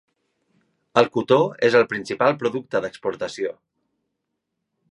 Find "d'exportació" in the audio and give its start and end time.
2.87-3.53